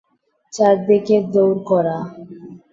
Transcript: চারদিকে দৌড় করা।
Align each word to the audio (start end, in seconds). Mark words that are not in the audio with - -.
চারদিকে 0.53 1.17
দৌড় 1.33 1.57
করা। 1.69 1.97